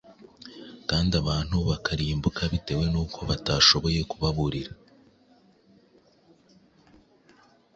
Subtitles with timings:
[0.89, 4.71] kandi abantu bakarimbuka bitewe n’uko batashoboye kubaburira,